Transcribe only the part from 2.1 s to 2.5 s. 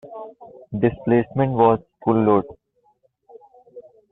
load.